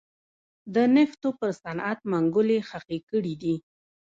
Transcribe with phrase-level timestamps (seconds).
[0.73, 3.55] د نفتو پر صنعت منګولې خښې کړې دي.